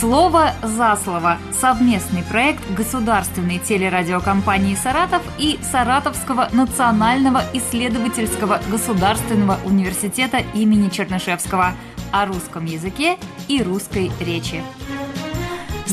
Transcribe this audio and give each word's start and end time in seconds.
Слово 0.00 0.52
за 0.62 0.96
слово. 1.02 1.38
Совместный 1.50 2.22
проект 2.22 2.62
государственной 2.70 3.58
телерадиокомпании 3.58 4.76
«Саратов» 4.76 5.22
и 5.38 5.58
Саратовского 5.60 6.48
национального 6.52 7.42
исследовательского 7.52 8.60
государственного 8.70 9.58
университета 9.64 10.38
имени 10.54 10.88
Чернышевского 10.88 11.72
о 12.12 12.26
русском 12.26 12.64
языке 12.64 13.16
и 13.48 13.60
русской 13.60 14.12
речи. 14.20 14.62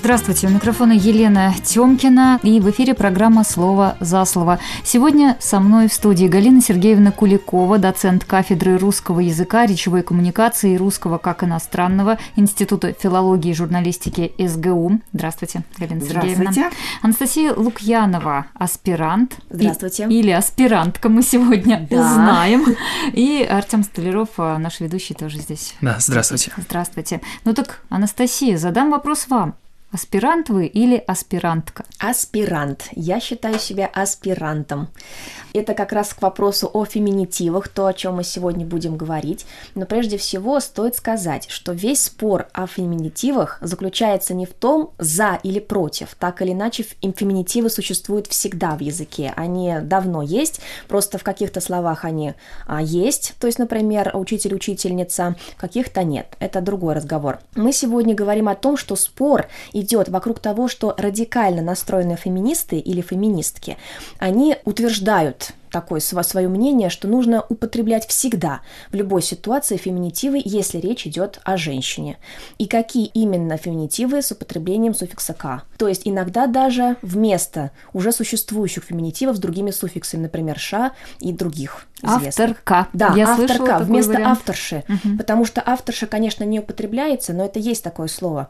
Здравствуйте, 0.05 0.45
у 0.45 0.51
микрофона 0.51 0.91
Елена 0.91 1.51
Тёмкина 1.63 2.39
и 2.43 2.59
в 2.59 2.69
эфире 2.69 2.93
программа 2.93 3.43
«Слово 3.43 3.97
за 3.99 4.23
слово». 4.25 4.59
Сегодня 4.83 5.35
со 5.39 5.59
мной 5.59 5.87
в 5.87 5.93
студии 5.93 6.27
Галина 6.27 6.61
Сергеевна 6.61 7.09
Куликова, 7.09 7.79
доцент 7.79 8.23
кафедры 8.23 8.77
русского 8.77 9.19
языка, 9.19 9.65
речевой 9.65 10.03
коммуникации 10.03 10.75
и 10.75 10.77
русского 10.77 11.17
как 11.17 11.43
иностранного 11.43 12.19
Института 12.35 12.93
филологии 12.93 13.49
и 13.49 13.55
журналистики 13.55 14.31
СГУ. 14.37 14.99
Здравствуйте, 15.11 15.63
Галина 15.79 16.01
Сергеевна. 16.01 16.51
Здравствуйте. 16.51 16.69
Анастасия 17.01 17.53
Лукьянова, 17.55 18.45
аспирант. 18.53 19.37
Здравствуйте. 19.49 20.05
И, 20.07 20.19
или 20.19 20.29
аспирантка 20.29 21.09
мы 21.09 21.23
сегодня 21.23 21.87
Да. 21.89 22.01
узнаем. 22.01 22.63
И 23.11 23.41
Артем 23.41 23.81
Столяров, 23.81 24.29
а, 24.37 24.59
наш 24.59 24.81
ведущий, 24.81 25.15
тоже 25.15 25.39
здесь. 25.39 25.73
Да, 25.81 25.95
здравствуйте. 25.97 26.51
Здравствуйте. 26.57 27.21
Ну 27.43 27.55
так, 27.55 27.81
Анастасия, 27.89 28.59
задам 28.59 28.91
вопрос 28.91 29.25
вам. 29.29 29.55
Аспирант 29.95 30.49
вы 30.49 30.65
или 30.65 31.01
аспирантка? 31.07 31.85
Аспирант. 31.99 32.89
Я 32.97 33.21
считаю 33.21 33.59
себя 33.59 33.89
аспирантом. 33.93 34.89
Это 35.53 35.73
как 35.73 35.93
раз 35.93 36.13
к 36.13 36.21
вопросу 36.21 36.69
о 36.73 36.83
феминитивах, 36.83 37.69
то, 37.69 37.85
о 37.85 37.93
чем 37.93 38.15
мы 38.15 38.25
сегодня 38.25 38.65
будем 38.65 38.97
говорить. 38.97 39.45
Но 39.73 39.85
прежде 39.85 40.17
всего 40.17 40.59
стоит 40.59 40.97
сказать, 40.97 41.47
что 41.49 41.71
весь 41.71 42.01
спор 42.01 42.47
о 42.51 42.67
феминитивах 42.67 43.57
заключается 43.61 44.33
не 44.33 44.45
в 44.45 44.51
том, 44.51 44.91
за 44.97 45.39
или 45.43 45.59
против. 45.61 46.13
Так 46.19 46.41
или 46.41 46.51
иначе, 46.51 46.83
феминитивы 46.83 47.69
существуют 47.69 48.27
всегда 48.27 48.75
в 48.75 48.81
языке. 48.81 49.31
Они 49.37 49.77
давно 49.81 50.21
есть, 50.23 50.59
просто 50.89 51.17
в 51.17 51.23
каких-то 51.23 51.61
словах 51.61 52.03
они 52.03 52.33
а, 52.67 52.81
есть. 52.81 53.35
То 53.39 53.47
есть, 53.47 53.59
например, 53.59 54.11
учитель-учительница, 54.13 55.37
каких-то 55.55 56.03
нет. 56.03 56.35
Это 56.41 56.59
другой 56.59 56.95
разговор. 56.95 57.39
Мы 57.55 57.71
сегодня 57.71 58.13
говорим 58.13 58.49
о 58.49 58.55
том, 58.55 58.75
что 58.75 58.97
спор 58.97 59.47
идет 59.85 60.09
вокруг 60.09 60.39
того, 60.39 60.67
что 60.67 60.93
радикально 60.97 61.61
настроенные 61.61 62.17
феминисты 62.17 62.77
или 62.77 63.01
феминистки, 63.01 63.77
они 64.19 64.57
утверждают 64.65 65.53
такое 65.75 65.99
свое 65.99 66.47
мнение, 66.47 66.89
что 66.89 67.09
нужно 67.09 67.43
употреблять 67.49 68.07
всегда, 68.07 68.61
в 68.91 68.95
любой 68.95 69.21
ситуации 69.21 69.75
феминитивы, 69.75 70.41
если 70.41 70.77
речь 70.79 71.05
идет 71.05 71.41
о 71.43 71.57
женщине. 71.57 72.17
И 72.57 72.65
какие 72.65 73.07
именно 73.07 73.57
феминитивы 73.57 74.21
с 74.21 74.31
употреблением 74.31 74.93
суффикса 74.93 75.33
«к». 75.33 75.63
То 75.77 75.89
есть 75.89 76.03
иногда 76.05 76.47
даже 76.47 76.95
вместо 77.01 77.71
уже 77.91 78.13
существующих 78.13 78.85
феминитивов 78.85 79.35
с 79.35 79.39
другими 79.39 79.71
суффиксами, 79.71 80.21
например, 80.23 80.57
«ша» 80.57 80.93
и 81.19 81.33
других 81.33 81.87
известных. 82.01 82.51
Авторка. 82.51 82.87
Да, 82.93 83.13
Я 83.15 83.33
авторка 83.33 83.79
вместо 83.79 84.13
вариант. 84.13 84.37
авторши. 84.37 84.83
Потому 85.17 85.43
что 85.43 85.61
авторша, 85.65 86.07
конечно, 86.07 86.45
не 86.45 86.59
употребляется, 86.59 87.33
но 87.33 87.43
это 87.43 87.59
есть 87.59 87.83
такое 87.83 88.07
слово. 88.07 88.47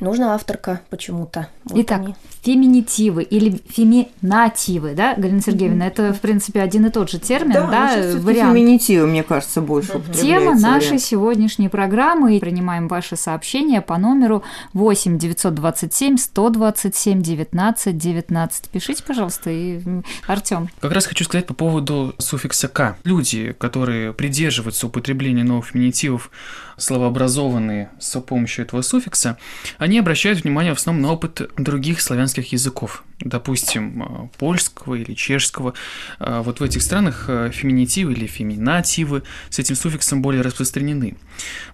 Нужна 0.00 0.34
авторка 0.34 0.80
почему-то. 0.90 1.48
Вот 1.64 1.78
Итак, 1.80 2.00
они. 2.00 2.14
феминитивы 2.42 3.24
или 3.24 3.60
феминативы, 3.68 4.94
да, 4.94 5.14
Галина 5.16 5.40
Сергеевна, 5.40 5.86
это, 5.88 6.12
в 6.12 6.20
принципе, 6.20 6.60
один 6.68 6.86
и 6.86 6.90
тот 6.90 7.10
же 7.10 7.18
термин, 7.18 7.54
да, 7.54 7.66
Да, 7.66 7.96
но 7.96 8.02
всё-таки 8.02 8.24
вариант. 8.24 8.56
феминитивы, 8.56 9.06
мне 9.06 9.22
кажется, 9.22 9.60
больше 9.60 9.92
Тема 9.92 9.98
употребляется 10.00 10.66
нашей 10.66 10.84
вариант. 10.86 11.02
сегодняшней 11.02 11.68
программы. 11.68 12.36
И 12.36 12.40
Принимаем 12.40 12.88
ваши 12.88 13.16
сообщения 13.16 13.80
по 13.80 13.98
номеру 13.98 14.42
8 14.72 15.18
927 15.18 16.16
127 16.16 17.22
19 17.22 17.96
19. 17.98 18.68
Пишите, 18.70 19.02
пожалуйста, 19.02 19.50
и 19.50 19.80
Артем. 20.26 20.68
Как 20.80 20.92
раз 20.92 21.06
хочу 21.06 21.24
сказать 21.24 21.46
по 21.46 21.54
поводу 21.54 22.14
суффикса 22.18 22.68
«к». 22.68 22.96
Люди, 23.04 23.54
которые 23.58 24.12
придерживаются 24.12 24.86
употребления 24.86 25.44
новых 25.44 25.66
феминитивов, 25.66 26.30
словообразованные 26.76 27.90
с 27.98 28.18
помощью 28.20 28.64
этого 28.64 28.82
суффикса, 28.82 29.38
они 29.78 29.98
обращают 29.98 30.42
внимание 30.42 30.74
в 30.74 30.78
основном 30.78 31.02
на 31.02 31.12
опыт 31.12 31.50
других 31.56 32.00
славянских 32.00 32.52
языков, 32.52 33.04
допустим, 33.20 34.02
э, 34.02 34.28
польского 34.38 34.94
или 34.94 35.14
чешского. 35.14 35.74
Э, 36.20 36.42
Вот 36.44 36.60
в 36.60 36.62
этих 36.62 36.82
странах 36.82 37.24
э, 37.28 37.50
феминитивы 37.52 38.12
или 38.12 38.26
феминативы 38.26 39.22
с 39.50 39.58
этим 39.58 39.74
суффиксом 39.74 40.22
более 40.22 40.42
распространены. 40.42 41.16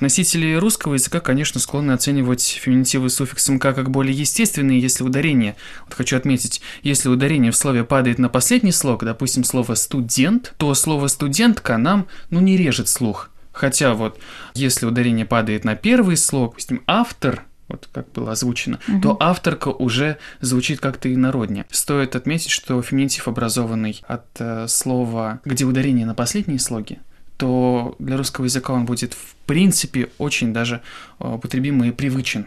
Носители 0.00 0.54
русского 0.54 0.94
языка, 0.94 1.20
конечно, 1.20 1.60
склонны 1.60 1.92
оценивать 1.92 2.42
феминитивы 2.42 3.10
с 3.10 3.16
суффиксом 3.16 3.58
«к» 3.58 3.72
как 3.74 3.90
более 3.90 4.16
естественные, 4.16 4.80
если 4.80 5.04
ударение, 5.04 5.56
вот 5.84 5.94
хочу 5.94 6.16
отметить, 6.16 6.60
если 6.82 7.08
ударение 7.08 7.50
в 7.50 7.56
слове 7.56 7.84
падает 7.84 8.18
на 8.18 8.28
последний 8.28 8.72
слог, 8.72 9.04
допустим, 9.04 9.44
слово 9.44 9.74
«студент», 9.74 10.54
то 10.56 10.72
слово 10.74 11.08
«студентка» 11.08 11.76
нам, 11.76 12.06
ну, 12.30 12.40
не 12.40 12.56
режет 12.56 12.88
слух. 12.88 13.30
Хотя 13.52 13.94
вот, 13.94 14.18
если 14.54 14.86
ударение 14.86 15.26
падает 15.26 15.64
на 15.64 15.76
первый 15.76 16.16
слог, 16.16 16.52
допустим, 16.52 16.82
«автор», 16.86 17.44
вот 17.68 17.88
как 17.92 18.10
было 18.12 18.32
озвучено, 18.32 18.78
то 19.02 19.16
авторка 19.20 19.68
уже 19.68 20.18
звучит 20.40 20.80
как-то 20.80 21.12
инороднее. 21.12 21.66
Стоит 21.70 22.16
отметить, 22.16 22.50
что 22.50 22.80
феминитив, 22.82 23.28
образованный 23.28 24.02
от 24.06 24.26
э, 24.38 24.66
слова, 24.68 25.40
где 25.44 25.64
ударение 25.64 26.06
на 26.06 26.14
последние 26.14 26.58
слоги, 26.58 26.98
то 27.36 27.96
для 27.98 28.16
русского 28.16 28.44
языка 28.44 28.72
он 28.72 28.84
будет 28.84 29.14
в 29.14 29.34
принципе 29.46 30.10
очень 30.18 30.52
даже 30.52 30.82
э, 31.20 31.28
употребим 31.28 31.82
и 31.84 31.90
привычен. 31.90 32.46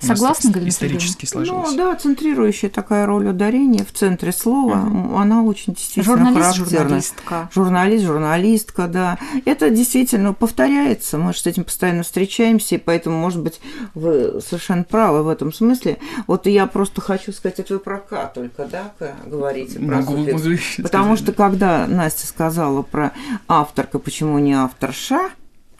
Согласна, 0.00 0.50
Галина 0.50 0.68
Исторически 0.68 1.24
сложилось. 1.24 1.70
Ну 1.70 1.76
да, 1.76 1.94
центрирующая 1.96 2.68
такая 2.68 3.06
роль 3.06 3.28
ударения 3.28 3.84
в 3.84 3.92
центре 3.92 4.30
слова, 4.30 4.76
она 5.18 5.42
очень 5.42 5.72
действительно 5.72 6.04
Журналист, 6.16 6.42
характерна. 6.42 6.78
журналистка. 6.82 7.50
Журналист, 7.54 8.04
журналистка, 8.04 8.86
да. 8.88 9.18
Это 9.46 9.70
действительно 9.70 10.34
повторяется, 10.34 11.16
мы 11.18 11.32
же 11.32 11.40
с 11.40 11.46
этим 11.46 11.64
постоянно 11.64 12.02
встречаемся, 12.02 12.74
и 12.74 12.78
поэтому, 12.78 13.16
может 13.16 13.40
быть, 13.42 13.60
вы 13.94 14.40
совершенно 14.46 14.84
правы 14.84 15.22
в 15.22 15.28
этом 15.28 15.52
смысле. 15.52 15.98
Вот 16.26 16.46
я 16.46 16.66
просто 16.66 17.00
хочу 17.00 17.32
сказать, 17.32 17.58
это 17.60 17.74
вы 17.74 17.80
про 17.80 17.98
«к» 17.98 18.32
только, 18.34 18.66
да, 18.66 18.92
говорите, 19.24 19.78
про 19.78 19.96
Могу- 19.96 20.16
суффикс? 20.16 20.32
могу 20.44 20.58
Потому 20.82 21.16
сказать, 21.16 21.18
что 21.20 21.32
когда 21.32 21.86
Настя 21.86 22.26
сказала 22.26 22.82
про 22.82 23.12
авторка, 23.48 23.98
почему 23.98 24.38
не 24.38 24.52
авторша, 24.52 25.30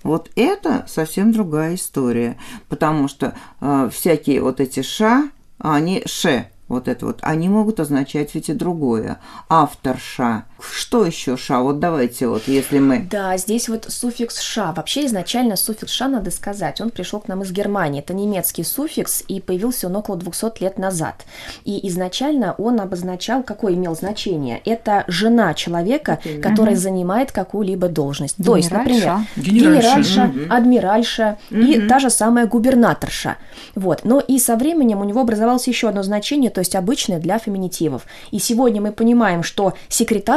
вот 0.07 0.31
это 0.37 0.85
совсем 0.89 1.33
другая 1.33 1.75
история, 1.75 2.37
потому 2.69 3.09
что 3.09 3.35
э, 3.61 3.91
всякие 3.93 4.41
вот 4.41 4.61
эти 4.61 4.83
ша, 4.83 5.29
они 5.59 6.03
ше, 6.07 6.49
вот 6.69 6.89
это 6.89 7.07
вот, 7.07 7.19
они 7.23 7.49
могут 7.49 7.81
означать 7.81 8.35
ведь 8.35 8.49
и 8.49 8.53
другое. 8.53 9.21
Авторша. 9.49 10.47
Что 10.61 11.05
еще 11.05 11.37
ша? 11.37 11.61
Вот 11.61 11.81
давайте 11.81 12.29
вот, 12.29 12.49
если 12.49 12.79
мы... 12.79 13.07
Да, 13.11 13.37
здесь 13.37 13.69
вот 13.69 13.87
суффикс 13.89 14.41
«ша». 14.41 14.73
Вообще 14.73 15.07
изначально 15.07 15.57
суффикс 15.57 15.93
«ша», 15.93 16.09
надо 16.09 16.31
сказать, 16.31 16.81
он 16.81 16.91
пришел 16.91 17.21
к 17.21 17.29
нам 17.29 17.43
из 17.43 17.53
Германии. 17.53 18.01
Это 18.01 18.15
немецкий 18.15 18.65
суффикс, 18.65 19.25
и 19.29 19.41
появился 19.41 19.89
он 19.89 19.97
около 19.97 20.17
200 20.17 20.63
лет 20.63 20.79
назад. 20.79 21.25
И 21.65 21.87
изначально 21.89 22.55
он 22.59 22.81
обозначал, 22.81 23.43
какое 23.43 23.75
имел 23.75 23.95
значение. 23.95 24.61
Это 24.65 25.05
жена 25.09 25.55
человека, 25.55 26.19
который 26.43 26.75
занимает 26.75 27.33
какую-либо 27.33 27.89
должность. 27.89 28.37
То 28.43 28.57
есть, 28.57 28.71
например, 28.71 29.21
Генеральша. 29.37 29.97
Генеральша. 29.97 29.97
генеральша, 29.97 30.55
адмиральша 30.55 31.39
и 31.51 31.81
та 31.89 31.99
же 31.99 32.11
самая 32.11 32.47
губернаторша. 32.47 33.37
Вот. 33.75 34.05
Но 34.05 34.21
и 34.21 34.39
со 34.39 34.57
временем 34.57 35.01
у 35.01 35.05
него 35.05 35.21
образовалось 35.21 35.69
еще 35.69 35.89
одно 35.89 36.03
значение, 36.03 36.51
то 36.51 36.61
есть 36.61 36.75
обычное 36.75 37.19
для 37.19 37.39
феминитивов. 37.39 38.07
И 38.31 38.39
сегодня 38.39 38.81
мы 38.81 38.93
понимаем, 38.93 39.43
что 39.43 39.75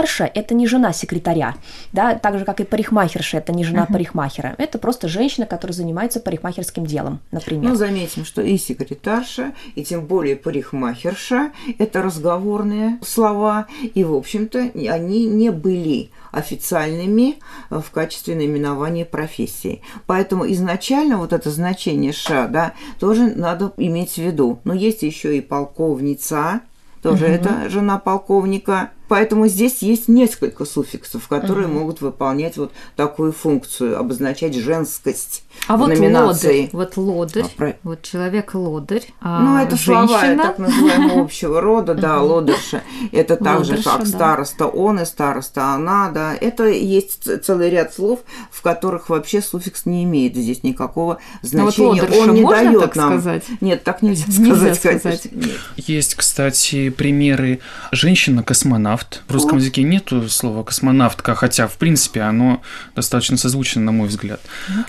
секретарша– 0.10 0.32
это 0.34 0.54
не 0.54 0.68
жена 0.68 0.94
секретаря, 0.94 1.56
да, 1.94 2.16
так 2.16 2.40
же, 2.40 2.46
как 2.46 2.60
и 2.60 2.64
парикмахерша– 2.64 3.38
это 3.40 3.54
не 3.54 3.64
жена 3.64 3.86
парикмахера. 3.86 4.56
Это 4.58 4.78
просто 4.78 5.08
женщина, 5.08 5.46
которая 5.46 5.76
занимается 5.76 6.20
парикмахерским 6.20 6.86
делом, 6.86 7.20
например. 7.32 7.70
Ну, 7.70 7.76
заметим, 7.76 8.26
что 8.26 8.42
и 8.42 8.58
секретарша, 8.58 9.54
и 9.76 9.84
тем 9.84 10.06
более 10.06 10.36
парикмахерша– 10.36 11.52
это 11.78 12.02
разговорные 12.02 13.00
слова, 13.02 13.68
и, 13.94 14.04
в 14.04 14.14
общем-то, 14.14 14.72
они 14.90 15.26
не 15.26 15.52
были 15.52 16.10
официальными 16.32 17.38
э, 17.70 17.82
в 17.84 17.90
качестве 17.90 18.36
наименования 18.36 19.04
профессии. 19.04 19.82
Поэтому 20.06 20.50
изначально 20.52 21.18
вот 21.18 21.34
это 21.34 21.50
значение 21.50 22.14
«ша», 22.14 22.48
да, 22.48 22.74
тоже 23.00 23.34
надо 23.36 23.74
иметь 23.78 24.14
в 24.14 24.18
виду. 24.20 24.60
Но 24.64 24.74
есть 24.74 25.02
еще 25.02 25.38
и 25.38 25.42
полковница, 25.42 26.62
тоже 27.02 27.26
это 27.26 27.70
жена 27.70 27.98
полковника, 27.98 28.92
поэтому 29.10 29.48
здесь 29.48 29.82
есть 29.82 30.08
несколько 30.08 30.64
суффиксов, 30.64 31.28
которые 31.28 31.68
угу. 31.68 31.80
могут 31.80 32.02
выполнять 32.02 32.56
вот 32.56 32.72
такую 32.96 33.34
функцию, 33.34 34.00
обозначать 34.00 34.56
женскость. 34.56 35.44
А 35.68 35.76
вот 35.76 35.90
лодырь, 35.98 36.70
вот 36.72 36.96
лодырь, 36.96 37.44
а, 37.44 37.58
про... 37.58 37.76
вот 37.84 38.02
человек 38.04 38.54
лодырь, 38.54 39.06
а 39.20 39.42
Ну, 39.42 39.58
это 39.58 39.76
женщина... 39.76 40.08
слова 40.08 40.38
так 40.38 40.60
называемого 40.60 41.22
общего 41.24 41.60
рода, 41.60 41.96
да, 41.96 42.22
лодырша. 42.22 42.84
Это 43.12 43.36
так 43.36 43.66
же, 43.66 43.82
как 43.82 44.06
староста 44.06 44.68
он 44.68 45.02
и 45.02 45.06
староста 45.06 45.74
она, 45.74 46.10
да. 46.12 46.34
Это 46.34 46.68
есть 46.68 47.44
целый 47.44 47.70
ряд 47.70 47.94
слов, 47.94 48.20
в 48.52 48.62
которых 48.62 49.10
вообще 49.10 49.42
суффикс 49.42 49.86
не 49.86 50.04
имеет 50.04 50.36
здесь 50.36 50.64
никакого 50.64 51.18
значения. 51.42 52.04
Он 52.04 52.34
не 52.34 52.46
дает 52.46 52.96
нам. 52.96 53.22
Нет, 53.62 53.84
так 53.84 54.02
нельзя 54.02 54.26
сказать. 54.76 55.28
Есть, 55.76 56.16
кстати, 56.16 56.90
примеры 56.90 57.60
женщина-космонавт. 57.92 58.99
В 59.28 59.34
русском 59.34 59.58
языке 59.58 59.84
нету 59.84 60.28
слова 60.30 60.64
космонавтка, 60.64 61.36
хотя, 61.36 61.68
в 61.68 61.78
принципе, 61.78 62.22
оно 62.22 62.62
достаточно 62.96 63.38
созвучно, 63.38 63.82
на 63.82 63.92
мой 63.92 64.08
взгляд. 64.08 64.42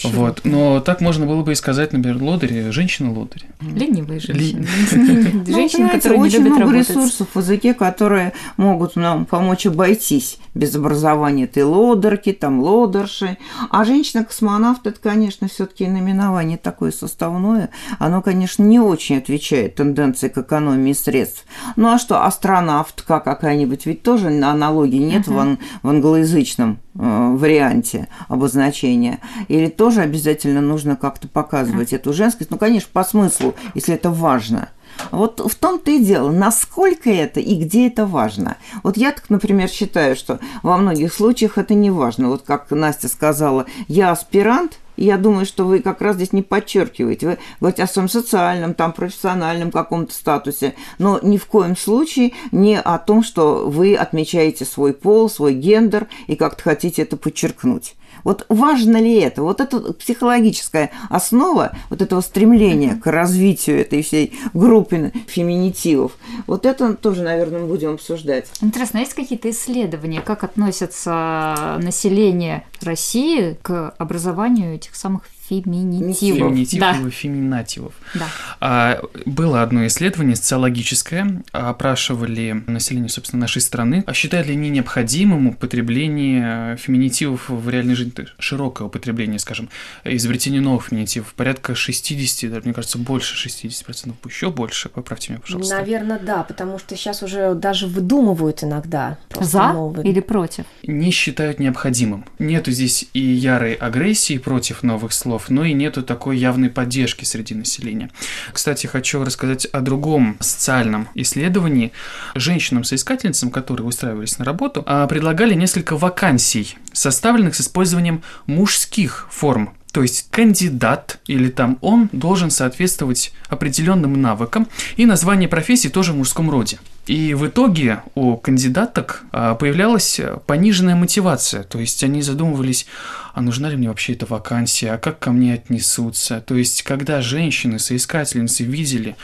Вот. 0.04 0.40
Но 0.44 0.60
но 0.60 0.80
так 0.80 1.00
можно 1.00 1.26
было 1.26 1.42
бы 1.42 1.52
и 1.52 1.54
сказать, 1.54 1.92
например, 1.92 2.22
лодыри, 2.22 2.70
женщина-лодыри. 2.70 3.46
Ленивые 3.60 4.20
женщины. 4.20 4.66
Женщины, 5.46 5.88
которые 5.88 6.20
очень 6.20 6.44
много 6.44 6.76
ресурсов 6.76 7.28
в 7.32 7.38
языке, 7.38 7.74
которые 7.74 8.34
могут 8.56 8.94
нам 8.94 9.24
помочь 9.24 9.66
обойтись 9.66 10.38
без 10.54 10.74
образования 10.74 11.44
этой 11.44 11.62
лодерки, 11.62 12.32
там 12.32 12.60
лодерши. 12.60 13.38
А 13.70 13.84
женщина-космонавт, 13.84 14.86
это, 14.86 14.98
конечно, 15.00 15.48
все 15.48 15.66
таки 15.66 15.86
наименование 15.86 16.58
такое 16.58 16.90
составное. 16.90 17.70
Оно, 17.98 18.22
конечно, 18.22 18.62
не 18.62 18.80
очень 18.80 19.18
отвечает 19.18 19.76
тенденции 19.76 20.28
к 20.28 20.38
экономии 20.38 20.92
средств. 20.92 21.44
Ну 21.76 21.88
а 21.88 21.98
что, 21.98 22.24
астронавтка 22.24 23.20
какая-нибудь, 23.20 23.86
ведь 23.86 24.02
тоже 24.02 24.28
аналогии 24.28 24.98
нет 24.98 25.28
uh-huh. 25.28 25.58
в, 25.82 25.86
в 25.86 25.88
англоязычном 25.88 26.78
э, 26.94 27.36
варианте 27.36 28.08
обозначения. 28.28 29.20
Или 29.48 29.68
тоже 29.68 30.00
обязательно 30.00 30.60
нужно 30.60 30.96
как-то 30.96 31.28
показывать 31.28 31.92
uh-huh. 31.92 31.96
эту 31.96 32.12
женскость. 32.12 32.50
Ну, 32.50 32.58
конечно, 32.58 32.90
по 32.92 33.04
смыслу, 33.04 33.54
если 33.74 33.94
это 33.94 34.10
важно– 34.10 34.70
вот 35.10 35.40
в 35.40 35.54
том-то 35.54 35.90
и 35.90 35.98
дело, 35.98 36.30
насколько 36.30 37.10
это 37.10 37.40
и 37.40 37.54
где 37.56 37.88
это 37.88 38.06
важно. 38.06 38.56
Вот 38.82 38.96
я, 38.96 39.12
так, 39.12 39.30
например, 39.30 39.68
считаю, 39.68 40.16
что 40.16 40.40
во 40.62 40.76
многих 40.76 41.12
случаях 41.12 41.58
это 41.58 41.74
не 41.74 41.90
важно. 41.90 42.28
Вот 42.28 42.42
как 42.42 42.70
Настя 42.70 43.08
сказала, 43.08 43.66
я 43.88 44.10
аспирант, 44.10 44.78
я 44.96 45.16
думаю, 45.16 45.46
что 45.46 45.64
вы 45.64 45.80
как 45.80 46.02
раз 46.02 46.16
здесь 46.16 46.32
не 46.32 46.42
подчеркиваете. 46.42 47.26
Вы 47.26 47.38
говорите 47.60 47.82
о 47.82 47.86
своем 47.86 48.08
социальном, 48.08 48.74
там, 48.74 48.92
профессиональном 48.92 49.70
каком-то 49.70 50.12
статусе, 50.12 50.74
но 50.98 51.18
ни 51.22 51.38
в 51.38 51.46
коем 51.46 51.76
случае 51.76 52.32
не 52.52 52.78
о 52.78 52.98
том, 52.98 53.22
что 53.22 53.68
вы 53.68 53.94
отмечаете 53.94 54.66
свой 54.66 54.92
пол, 54.92 55.30
свой 55.30 55.54
гендер 55.54 56.06
и 56.26 56.36
как-то 56.36 56.62
хотите 56.62 57.02
это 57.02 57.16
подчеркнуть. 57.16 57.94
Вот 58.24 58.46
важно 58.48 59.00
ли 59.00 59.14
это? 59.18 59.42
Вот 59.42 59.60
эта 59.60 59.92
психологическая 59.92 60.90
основа 61.08 61.72
вот 61.88 62.02
этого 62.02 62.20
стремления 62.20 62.96
к 62.96 63.06
развитию 63.06 63.80
этой 63.80 64.02
всей 64.02 64.38
группы 64.54 65.12
феминитивов, 65.26 66.12
вот 66.46 66.66
это 66.66 66.94
тоже, 66.94 67.22
наверное, 67.22 67.60
мы 67.60 67.66
будем 67.66 67.94
обсуждать. 67.94 68.46
Интересно, 68.60 69.00
а 69.00 69.02
есть 69.02 69.14
какие-то 69.14 69.50
исследования, 69.50 70.20
как 70.20 70.44
относится 70.44 71.78
население 71.82 72.64
России 72.82 73.58
к 73.62 73.94
образованию 73.98 74.74
этих 74.74 74.94
самых 74.94 75.22
феминитивов. 75.50 76.38
Феминитивов 76.38 77.02
да. 77.02 77.08
и 77.08 77.10
феминативов. 77.10 77.94
Да. 78.14 78.26
А, 78.60 79.02
было 79.26 79.62
одно 79.62 79.86
исследование 79.86 80.36
социологическое, 80.36 81.42
опрашивали 81.52 82.62
население, 82.66 83.08
собственно, 83.08 83.40
нашей 83.40 83.60
страны. 83.60 84.04
А 84.06 84.14
считают 84.14 84.46
ли 84.46 84.54
они 84.54 84.70
необходимым 84.70 85.48
употребление 85.48 86.76
феминитивов 86.76 87.48
в 87.48 87.68
реальной 87.68 87.94
жизни, 87.94 88.12
широкое 88.38 88.86
употребление, 88.86 89.38
скажем, 89.38 89.68
изобретение 90.04 90.60
новых 90.60 90.86
феминитивов, 90.86 91.34
порядка 91.34 91.74
60, 91.74 92.50
даже, 92.50 92.64
мне 92.64 92.74
кажется, 92.74 92.98
больше 92.98 93.48
60%, 93.48 94.14
еще 94.26 94.50
больше, 94.50 94.88
поправьте 94.88 95.32
меня, 95.32 95.40
пожалуйста. 95.40 95.76
Наверное, 95.76 96.18
да, 96.18 96.42
потому 96.42 96.78
что 96.78 96.96
сейчас 96.96 97.22
уже 97.22 97.54
даже 97.54 97.86
выдумывают 97.86 98.62
иногда. 98.62 99.18
За 99.40 99.72
новые. 99.72 100.08
или 100.08 100.20
против? 100.20 100.64
Не 100.82 101.10
считают 101.10 101.58
необходимым. 101.58 102.24
Нету 102.38 102.70
здесь 102.70 103.08
и 103.12 103.20
ярой 103.20 103.74
агрессии 103.74 104.38
против 104.38 104.82
новых 104.82 105.12
слов, 105.12 105.39
слов, 105.40 105.50
но 105.50 105.64
и 105.64 105.72
нету 105.72 106.02
такой 106.02 106.38
явной 106.38 106.68
поддержки 106.68 107.24
среди 107.24 107.54
населения. 107.54 108.10
Кстати, 108.52 108.86
хочу 108.86 109.24
рассказать 109.24 109.66
о 109.66 109.80
другом 109.80 110.36
социальном 110.40 111.08
исследовании. 111.14 111.92
Женщинам-соискательницам, 112.34 113.50
которые 113.50 113.86
устраивались 113.86 114.38
на 114.38 114.44
работу, 114.44 114.82
а, 114.86 115.06
предлагали 115.06 115.54
несколько 115.54 115.96
вакансий, 115.96 116.76
составленных 116.92 117.54
с 117.54 117.60
использованием 117.60 118.22
мужских 118.46 119.28
форм 119.30 119.74
то 119.92 120.02
есть 120.02 120.28
кандидат 120.30 121.18
или 121.26 121.48
там 121.48 121.76
он 121.80 122.08
должен 122.12 122.50
соответствовать 122.50 123.32
определенным 123.48 124.22
навыкам, 124.22 124.68
и 124.96 125.04
название 125.04 125.48
профессии 125.48 125.88
тоже 125.88 126.12
в 126.12 126.16
мужском 126.16 126.48
роде. 126.48 126.78
И 127.10 127.34
в 127.34 127.44
итоге 127.48 128.04
у 128.14 128.36
кандидаток 128.36 129.24
а, 129.32 129.56
появлялась 129.56 130.20
пониженная 130.46 130.94
мотивация, 130.94 131.64
то 131.64 131.80
есть 131.80 132.04
они 132.04 132.22
задумывались, 132.22 132.86
а 133.34 133.42
нужна 133.42 133.68
ли 133.68 133.76
мне 133.76 133.88
вообще 133.88 134.12
эта 134.12 134.26
вакансия, 134.26 134.92
а 134.92 134.98
как 134.98 135.18
ко 135.18 135.32
мне 135.32 135.54
отнесутся. 135.54 136.40
То 136.40 136.54
есть 136.54 136.84
когда 136.84 137.20
женщины-соискательницы 137.20 138.62
видели 138.62 139.16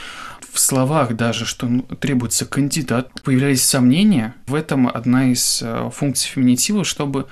в 0.52 0.58
словах 0.58 1.14
даже, 1.14 1.46
что 1.46 1.68
ну, 1.68 1.82
требуется 1.82 2.44
кандидат, 2.44 3.22
появлялись 3.22 3.62
сомнения, 3.62 4.34
в 4.48 4.56
этом 4.56 4.88
одна 4.88 5.30
из 5.30 5.60
а, 5.62 5.88
функций 5.90 6.28
феминитива, 6.28 6.82
чтобы 6.82 7.26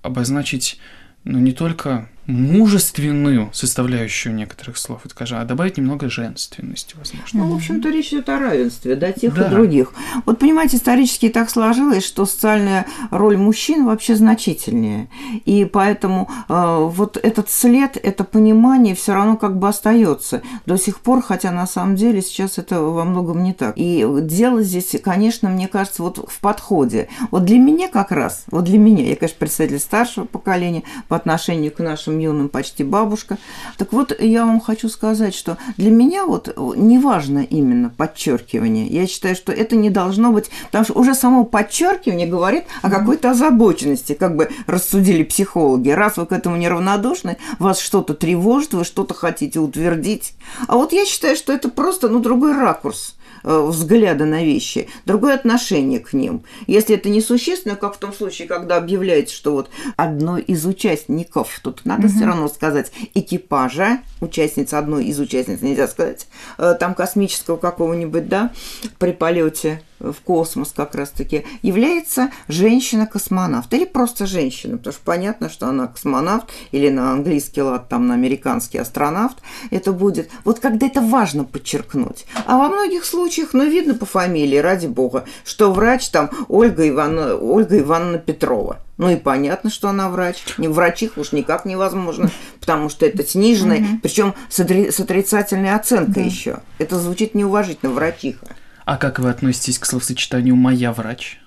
обозначить 0.00 0.78
ну, 1.24 1.40
не 1.40 1.52
только 1.52 2.08
мужественную 2.30 3.50
составляющую 3.52 4.34
некоторых 4.34 4.78
слов, 4.78 5.02
скажем, 5.08 5.38
а 5.38 5.44
добавить 5.44 5.76
немного 5.76 6.08
женственности, 6.08 6.94
возможно. 6.96 7.40
Ну, 7.40 7.52
в 7.52 7.56
общем-то, 7.56 7.90
речь 7.90 8.08
идет 8.08 8.28
о 8.28 8.38
равенстве, 8.38 8.94
да, 8.96 9.12
тех 9.12 9.34
да. 9.34 9.46
и 9.46 9.50
других. 9.50 9.92
Вот, 10.26 10.38
понимаете, 10.38 10.76
исторически 10.76 11.28
так 11.28 11.50
сложилось, 11.50 12.04
что 12.04 12.26
социальная 12.26 12.86
роль 13.10 13.36
мужчин 13.36 13.84
вообще 13.84 14.14
значительнее. 14.14 15.08
И 15.44 15.64
поэтому 15.64 16.30
э, 16.48 16.88
вот 16.90 17.16
этот 17.16 17.50
след, 17.50 17.96
это 18.02 18.24
понимание 18.24 18.94
все 18.94 19.14
равно 19.14 19.36
как 19.36 19.58
бы 19.58 19.68
остается 19.68 20.42
до 20.66 20.76
сих 20.76 21.00
пор, 21.00 21.22
хотя 21.22 21.50
на 21.50 21.66
самом 21.66 21.96
деле 21.96 22.22
сейчас 22.22 22.58
это 22.58 22.80
во 22.80 23.04
многом 23.04 23.42
не 23.42 23.52
так. 23.52 23.74
И 23.76 24.06
дело 24.22 24.62
здесь, 24.62 24.94
конечно, 25.02 25.48
мне 25.48 25.68
кажется, 25.68 26.02
вот 26.02 26.30
в 26.30 26.40
подходе. 26.40 27.08
Вот 27.30 27.44
для 27.44 27.58
меня 27.58 27.88
как 27.88 28.12
раз, 28.12 28.44
вот 28.50 28.64
для 28.64 28.78
меня, 28.78 29.04
я, 29.04 29.16
конечно, 29.16 29.38
представитель 29.38 29.80
старшего 29.80 30.24
поколения 30.24 30.84
по 31.08 31.16
отношению 31.16 31.72
к 31.72 31.78
нашим 31.80 32.19
юным 32.20 32.48
почти 32.48 32.84
бабушка. 32.84 33.38
Так 33.76 33.92
вот, 33.92 34.18
я 34.20 34.46
вам 34.46 34.60
хочу 34.60 34.88
сказать, 34.88 35.34
что 35.34 35.58
для 35.76 35.90
меня 35.90 36.24
вот 36.26 36.54
не 36.76 36.98
важно 36.98 37.40
именно 37.40 37.90
подчеркивание. 37.90 38.86
Я 38.86 39.06
считаю, 39.06 39.34
что 39.34 39.52
это 39.52 39.76
не 39.76 39.90
должно 39.90 40.32
быть, 40.32 40.50
потому 40.66 40.84
что 40.84 40.94
уже 40.94 41.14
само 41.14 41.44
подчеркивание 41.44 42.26
говорит 42.26 42.64
о 42.82 42.90
какой-то 42.90 43.30
озабоченности, 43.30 44.12
как 44.14 44.36
бы 44.36 44.50
рассудили 44.66 45.24
психологи. 45.24 45.90
Раз 45.90 46.16
вы 46.16 46.26
к 46.26 46.32
этому 46.32 46.56
неравнодушны, 46.56 47.36
вас 47.58 47.80
что-то 47.80 48.14
тревожит, 48.14 48.74
вы 48.74 48.84
что-то 48.84 49.14
хотите 49.14 49.58
утвердить. 49.58 50.34
А 50.68 50.76
вот 50.76 50.92
я 50.92 51.04
считаю, 51.06 51.36
что 51.36 51.52
это 51.52 51.68
просто, 51.68 52.08
ну, 52.08 52.20
другой 52.20 52.52
ракурс 52.52 53.14
Э, 53.19 53.19
взгляда 53.42 54.24
на 54.24 54.42
вещи, 54.44 54.88
другое 55.06 55.34
отношение 55.34 56.00
к 56.00 56.12
ним. 56.12 56.42
Если 56.66 56.94
это 56.94 57.08
несущественно, 57.08 57.76
как 57.76 57.94
в 57.94 57.98
том 57.98 58.12
случае, 58.12 58.48
когда 58.48 58.76
объявляется, 58.76 59.34
что 59.34 59.52
вот 59.52 59.70
одной 59.96 60.42
из 60.42 60.64
участников, 60.66 61.60
тут 61.62 61.84
надо 61.84 62.06
угу. 62.06 62.14
все 62.14 62.26
равно 62.26 62.48
сказать, 62.48 62.92
экипажа, 63.14 64.00
участница 64.20 64.78
одной 64.78 65.06
из 65.06 65.18
участниц, 65.18 65.60
нельзя 65.60 65.88
сказать, 65.88 66.26
э, 66.58 66.74
там 66.78 66.94
космического 66.94 67.56
какого-нибудь, 67.56 68.28
да, 68.28 68.52
при 68.98 69.12
полете 69.12 69.82
в 70.00 70.20
космос 70.24 70.72
как 70.74 70.94
раз-таки, 70.94 71.44
является 71.62 72.30
женщина-космонавт 72.48 73.72
или 73.74 73.84
просто 73.84 74.26
женщина, 74.26 74.78
потому 74.78 74.92
что 74.92 75.02
понятно, 75.04 75.50
что 75.50 75.66
она 75.66 75.86
космонавт 75.86 76.50
или 76.72 76.88
на 76.88 77.12
английский 77.12 77.62
лад, 77.62 77.88
там 77.88 78.06
на 78.06 78.14
американский 78.14 78.78
астронавт 78.78 79.38
это 79.70 79.92
будет. 79.92 80.30
Вот 80.44 80.58
когда 80.58 80.86
это 80.86 81.00
важно 81.00 81.44
подчеркнуть. 81.44 82.26
А 82.46 82.58
во 82.58 82.68
многих 82.68 83.04
случаях, 83.04 83.50
ну, 83.52 83.64
видно 83.64 83.94
по 83.94 84.06
фамилии, 84.06 84.56
ради 84.56 84.86
бога, 84.86 85.24
что 85.44 85.72
врач 85.72 86.08
там 86.08 86.30
Ольга 86.48 86.88
Ивановна, 86.88 87.36
Ольга 87.36 87.78
Ивановна 87.78 88.18
Петрова. 88.18 88.78
Ну 89.00 89.08
и 89.08 89.16
понятно, 89.16 89.70
что 89.70 89.88
она 89.88 90.10
врач. 90.10 90.44
Не 90.58 90.68
врачих 90.68 91.16
уж 91.16 91.32
никак 91.32 91.64
невозможно, 91.64 92.30
потому 92.60 92.90
что 92.90 93.06
это 93.06 93.26
сниженное, 93.26 93.98
причем 94.02 94.34
с, 94.50 94.60
отрицательной 94.60 95.74
оценкой 95.74 96.24
еще. 96.24 96.58
Это 96.78 96.98
звучит 96.98 97.34
неуважительно, 97.34 97.92
врачиха. 97.92 98.46
А 98.90 98.96
как 98.96 99.20
вы 99.20 99.30
относитесь 99.30 99.78
к 99.78 99.86
словосочетанию 99.86 100.56
«моя 100.56 100.92
врач»? 100.92 101.38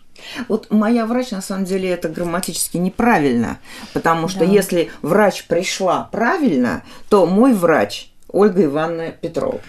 Вот 0.47 0.71
моя 0.71 1.05
врач, 1.05 1.31
на 1.31 1.41
самом 1.41 1.65
деле, 1.65 1.89
это 1.89 2.07
грамматически 2.07 2.77
неправильно, 2.77 3.59
потому 3.91 4.29
что 4.29 4.39
да. 4.39 4.45
если 4.45 4.91
врач 5.01 5.43
пришла 5.43 6.07
правильно, 6.09 6.83
то 7.09 7.25
мой 7.25 7.53
врач 7.53 8.07
Ольга 8.29 8.63
Ивановна 8.63 9.09
Петрова. 9.09 9.59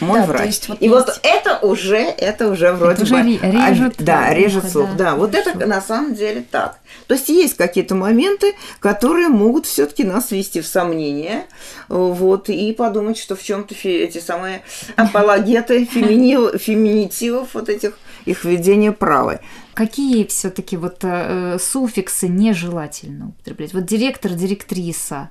Мой 0.00 0.20
Да, 0.20 0.26
врач. 0.26 0.46
есть 0.46 0.68
вот 0.68 0.80
и 0.80 0.84
есть- 0.86 0.94
вот 0.94 1.20
это 1.22 1.58
уже, 1.66 1.96
это 1.98 2.48
уже 2.48 2.72
вроде 2.72 3.02
уже 3.02 3.14
бы... 3.16 3.22
ре- 3.22 3.38
режет 3.50 3.94
а, 4.00 4.02
Да, 4.04 4.20
ухо, 4.26 4.34
режет 4.34 4.62
да, 4.64 4.68
слух, 4.70 4.88
да. 4.96 5.14
Вот 5.16 5.34
это 5.34 5.66
на 5.66 5.80
самом 5.80 6.14
деле 6.14 6.44
так. 6.50 6.78
То 7.06 7.14
есть 7.14 7.28
есть 7.28 7.56
какие-то 7.56 7.94
моменты, 7.94 8.54
которые 8.80 9.28
могут 9.28 9.66
все-таки 9.66 10.04
нас 10.04 10.30
ввести 10.30 10.60
в 10.60 10.66
сомнение, 10.66 11.46
э, 11.88 11.94
вот, 11.94 12.48
и 12.48 12.72
подумать, 12.72 13.18
что 13.18 13.34
в 13.36 13.42
чем-то 13.42 13.74
эти 13.82 14.18
самые 14.18 14.62
апологеты 14.96 15.84
фемини- 15.84 16.56
феминитивов 16.58 17.54
вот 17.54 17.68
этих 17.68 17.98
их 18.24 18.44
введения 18.44 18.92
правы. 18.92 19.40
Какие 19.74 20.26
все-таки 20.26 20.76
вот 20.76 20.98
э, 21.02 21.56
суффиксы 21.60 22.28
нежелательно 22.28 23.28
употреблять? 23.28 23.72
Вот 23.74 23.86
директор, 23.86 24.32
директриса. 24.32 25.30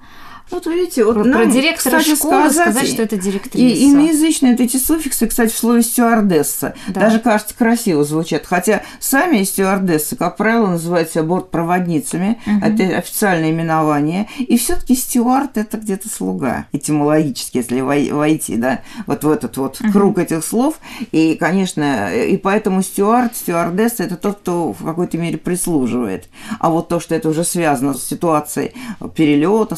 Вот 0.50 0.66
видите, 0.66 1.04
вот 1.04 1.16
Про, 1.16 1.24
нам, 1.25 1.42
про 1.44 1.51
директора 1.51 2.00
кстати, 2.00 2.16
школы 2.16 2.50
сказать, 2.50 2.72
сказать, 2.74 2.88
что 2.89 3.04
это 3.04 3.16
И 3.16 3.20
директриса. 3.20 3.84
иноязычные 3.86 4.51
вот 4.54 4.62
эти 4.62 4.77
суффиксы, 4.77 5.27
кстати, 5.27 5.51
в 5.51 5.58
слове 5.58 5.82
стюардесса, 5.84 6.74
Да. 6.88 7.01
даже, 7.01 7.20
кажется, 7.20 7.54
красиво 7.54 8.04
звучат. 8.06 8.46
Хотя 8.46 8.82
сами 9.00 9.44
стюардессы, 9.44 10.16
как 10.16 10.38
правило, 10.38 10.68
называют 10.68 11.12
себя 11.12 11.24
бортпроводницами, 11.24 12.39
Мгм. 12.46 12.63
это 12.63 12.98
официальное 12.98 13.51
именование. 13.51 14.30
И 14.39 14.58
все 14.58 14.75
таки 14.75 14.96
стюард– 14.96 15.51
это 15.58 15.77
где-то 15.77 16.08
слуга, 16.10 16.66
этимологически, 16.72 17.58
если 17.58 17.82
вой- 17.82 18.12
войти, 18.13 18.56
да, 18.56 18.82
вот 19.06 19.24
в 19.25 19.30
этот 19.30 19.58
вот 19.58 19.80
Мгм. 19.82 19.92
круг 19.92 20.18
этих 20.18 20.46
слов. 20.46 20.80
И, 21.12 21.36
конечно, 21.36 22.16
и 22.16 22.38
поэтому 22.38 22.82
стюард, 22.84 23.36
стюардесса– 23.36 24.04
это 24.06 24.16
тот, 24.16 24.38
кто 24.39 24.72
в 24.72 24.86
какой-то 24.86 25.18
мере 25.18 25.38
прислуживает. 25.38 26.30
А 26.60 26.70
вот 26.70 26.88
то, 26.88 27.00
что 27.01 27.16
это 27.16 27.27
уже 27.30 27.44
связано 27.44 27.94
с 27.94 28.04
ситуацией 28.08 28.72
перелета, 29.16 29.75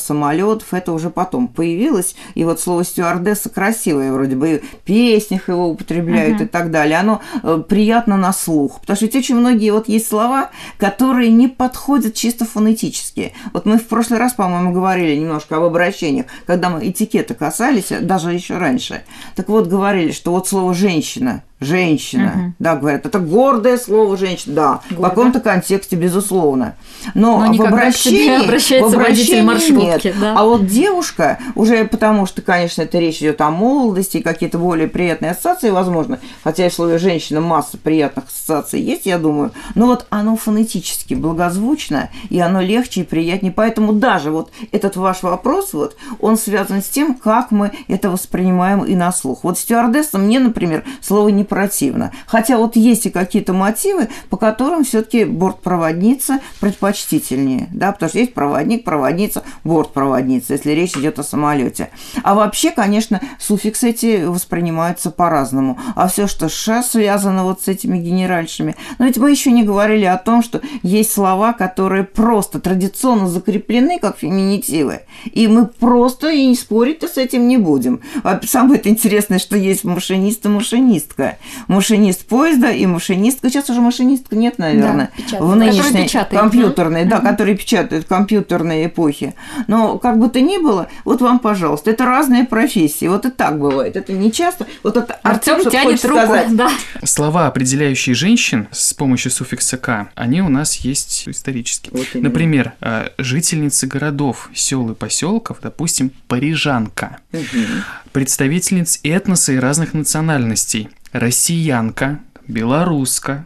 самолетов, 0.59 0.73
это 0.73 0.93
уже 0.93 1.09
потом 1.09 1.47
появилось. 1.47 2.15
И 2.35 2.43
вот 2.43 2.59
слово 2.59 2.83
стюардесса 2.83 3.49
красивое, 3.49 4.11
вроде 4.11 4.35
бы 4.35 4.49
и 4.49 4.59
в 4.59 4.75
песнях 4.83 5.49
его 5.49 5.69
употребляют 5.69 6.35
Мгм. 6.35 6.43
и 6.45 6.47
так 6.47 6.71
далее. 6.71 6.97
Оно 6.97 7.21
э, 7.43 7.63
приятно 7.67 8.17
на 8.17 8.33
слух. 8.33 8.81
Потому 8.81 8.95
что 8.95 9.05
ведь 9.05 9.15
очень 9.15 9.35
многие 9.35 9.71
вот 9.71 9.87
есть 9.87 10.07
слова, 10.07 10.49
которые 10.77 11.31
не 11.31 11.47
подходят 11.47 12.13
чисто 12.13 12.45
фонетически. 12.45 13.33
Вот 13.53 13.65
мы 13.65 13.77
в 13.77 13.87
прошлый 13.87 14.19
раз, 14.19 14.33
по-моему, 14.33 14.73
говорили 14.73 15.15
немножко 15.19 15.57
об 15.57 15.63
обращениях, 15.63 16.25
когда 16.45 16.69
мы 16.69 16.89
этикета 16.89 17.33
касались, 17.33 17.91
даже 18.01 18.31
еще 18.33 18.57
раньше. 18.57 19.03
Так 19.35 19.49
вот, 19.49 19.67
говорили, 19.67 20.11
что 20.11 20.31
вот 20.31 20.47
слово 20.47 20.73
«женщина», 20.73 21.43
Женщина, 21.61 22.31
Мгм. 22.35 22.55
да, 22.59 22.75
говорят, 22.77 23.05
это 23.05 23.19
гордое 23.19 23.77
слово 23.77 24.15
женщина, 24.15 24.55
да, 24.55 24.79
в 24.89 24.93
Гордо. 24.95 25.09
каком-то 25.09 25.39
контексте, 25.41 25.97
безусловно. 25.97 26.75
Но, 27.13 27.45
Но 27.45 27.53
в 27.53 27.61
обращении, 27.61 28.43
обращается 28.43 28.89
в 28.97 28.99
обращении 28.99 29.41
маршрутки, 29.41 30.07
нет. 30.07 30.15
да. 30.21 30.35
А 30.37 30.45
вот 30.45 30.67
девушка, 30.67 31.37
уже 31.55 31.83
потому 31.83 32.25
что, 32.27 32.41
конечно, 32.41 32.83
это 32.83 32.97
речь 32.99 33.17
идет 33.19 33.41
о 33.41 33.49
молодости, 33.49 34.17
и 34.17 34.21
какие-то 34.21 34.57
более 34.57 34.87
приятные 34.87 35.31
ассоциации, 35.31 35.69
возможно, 35.69 36.19
хотя 36.45 36.65
и 36.65 36.69
в 36.69 36.73
слове 36.73 36.97
женщина 36.97 37.41
масса 37.41 37.77
приятных 37.77 38.27
ассоциаций 38.27 38.79
есть, 38.79 39.05
я 39.05 39.17
думаю, 39.17 39.51
но 39.75 39.87
вот 39.87 40.05
оно 40.09 40.37
фонетически 40.37 41.13
благозвучно, 41.13 42.09
и 42.29 42.39
оно 42.39 42.61
легче 42.61 43.01
и 43.01 43.03
приятнее. 43.03 43.51
Поэтому 43.51 43.91
даже 43.91 44.31
вот 44.31 44.49
этот 44.71 44.95
ваш 44.95 45.23
вопрос, 45.23 45.73
вот, 45.73 45.97
он 46.21 46.37
связан 46.37 46.81
с 46.81 46.87
тем, 46.87 47.15
как 47.15 47.51
мы 47.51 47.71
это 47.89 48.09
воспринимаем 48.09 48.85
и 48.85 48.95
на 48.95 49.11
слух. 49.11 49.43
Вот 49.43 49.59
стюардесса 49.59 50.17
мне, 50.17 50.39
например, 50.39 50.85
слово 51.01 51.27
не 51.29 51.43
противно. 51.49 52.13
Хотя 52.27 52.57
вот 52.57 52.75
есть 52.75 53.07
и 53.07 53.09
какие-то 53.09 53.53
мотивы, 53.53 54.07
по 54.29 54.37
которым 54.37 54.85
все-таки 54.85 55.25
бортпроводница 55.25 56.39
предпочтительнее, 56.59 57.67
да, 57.73 57.91
потому 57.91 58.09
что 58.09 58.19
есть 58.19 58.33
проводник, 58.33 58.85
проводница, 58.85 59.43
бортпроводница, 59.63 60.53
если 60.53 60.71
речь 60.71 60.95
идет 60.95 61.19
о 61.19 61.23
самолете. 61.23 61.89
А 62.23 62.35
вообще, 62.35 62.71
конечно, 62.71 63.19
суффиксы 63.39 63.89
эти 63.89 64.23
воспринимаются 64.25 65.11
по-разному. 65.11 65.79
А 65.95 66.07
все, 66.07 66.27
что 66.27 66.47
ша 66.47 66.83
связано 66.83 67.43
вот 67.43 67.61
с 67.61 67.67
этими 67.67 67.97
генеральшами. 67.97 68.75
Но 68.99 69.05
ведь 69.05 69.17
мы 69.17 69.31
еще 69.31 69.51
не 69.51 69.63
говорили 69.63 70.05
о 70.05 70.17
том, 70.17 70.43
что 70.43 70.61
есть 70.83 71.11
слова, 71.11 71.53
которые 71.53 72.03
просто 72.03 72.59
традиционно 72.59 73.27
закреплены 73.27 73.99
как 73.99 74.17
феминитивы. 74.17 75.01
И 75.31 75.47
мы 75.47 75.65
просто 75.65 76.29
и 76.29 76.53
спорить-то 76.53 77.07
с 77.07 77.17
этим 77.17 77.47
не 77.47 77.57
будем. 77.57 78.01
А 78.23 78.39
самое 78.45 78.79
интересное, 78.87 79.39
что 79.39 79.57
есть 79.57 79.83
машинист 79.83 80.45
и 80.45 80.49
машинистка. 80.49 81.37
Машинист 81.67 82.25
поезда 82.25 82.71
и 82.71 82.85
машинистка. 82.85 83.49
Сейчас 83.49 83.69
уже 83.69 83.81
машинистка 83.81 84.35
нет, 84.35 84.57
наверное. 84.59 85.11
Да, 85.15 85.23
печатает. 85.23 85.41
в 85.43 85.55
нынешней 85.55 86.03
печатает. 86.03 86.41
компьютерной, 86.41 87.05
да, 87.05 87.17
Мгм. 87.19 87.27
которые 87.27 87.57
печатают 87.57 88.05
в 88.05 88.07
компьютерной 88.07 88.85
эпохе. 88.87 89.35
Но 89.67 89.97
как 89.97 90.17
бы 90.19 90.29
то 90.29 90.41
ни 90.41 90.57
было, 90.57 90.87
вот 91.05 91.21
вам, 91.21 91.39
пожалуйста, 91.39 91.91
это 91.91 92.05
разные 92.05 92.45
профессии. 92.45 93.07
Вот 93.07 93.25
и 93.25 93.29
так 93.31 93.59
бывает. 93.59 93.95
Это 93.95 94.13
не 94.13 94.31
часто. 94.31 94.65
Вот 94.83 94.97
это 94.97 95.13
Артем 95.23 95.69
тянет 95.69 96.03
руку. 96.05 96.17
сказать. 96.17 96.55
Да. 96.55 96.69
Слова, 97.03 97.47
определяющие 97.47 98.15
женщин 98.15 98.67
с 98.71 98.93
помощью 98.93 99.31
суффикса 99.31 99.77
«к», 99.77 100.09
они 100.15 100.41
у 100.41 100.49
нас 100.49 100.75
есть 100.77 101.27
исторически. 101.27 101.89
Вот 101.91 102.07
именно. 102.13 102.29
Например, 102.29 102.73
э, 102.81 103.09
жительницы 103.17 103.87
городов, 103.87 104.49
сел 104.53 104.89
и 104.89 104.95
поселков, 104.95 105.57
допустим, 105.61 106.11
парижанка. 106.27 107.17
Мгм. 107.31 107.83
Представительниц 108.11 108.99
этноса 109.03 109.53
и 109.53 109.57
разных 109.57 109.93
национальностей. 109.93 110.89
Россиянка, 111.11 112.19
белоруска. 112.47 113.45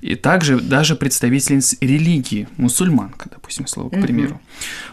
И 0.00 0.16
также 0.16 0.60
даже 0.60 0.96
представительниц 0.96 1.76
религии, 1.80 2.46
мусульманка, 2.58 3.30
допустим, 3.30 3.66
слово, 3.66 3.88
к 3.88 4.00
примеру. 4.02 4.38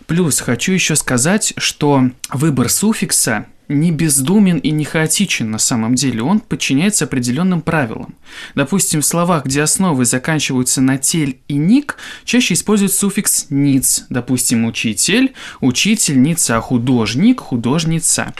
Плюс 0.07 0.39
хочу 0.39 0.71
еще 0.71 0.95
сказать, 0.95 1.53
что 1.57 2.11
выбор 2.31 2.69
суффикса 2.69 3.45
не 3.71 3.91
бездумен 3.91 4.57
и 4.57 4.71
не 4.71 4.85
хаотичен 4.85 5.49
на 5.49 5.57
самом 5.57 5.95
деле, 5.95 6.21
он 6.21 6.39
подчиняется 6.39 7.05
определенным 7.05 7.61
правилам. 7.61 8.15
Допустим, 8.55 9.01
в 9.01 9.05
словах, 9.05 9.45
где 9.45 9.61
основы 9.61 10.05
заканчиваются 10.05 10.81
на 10.81 10.97
тель 10.97 11.39
и 11.47 11.55
ник, 11.55 11.97
чаще 12.25 12.53
используют 12.53 12.93
суффикс 12.93 13.47
ниц. 13.49 14.05
Допустим, 14.09 14.65
учитель, 14.65 15.33
учительница, 15.61 16.59
художник, 16.61 17.39
художница. 17.39 18.33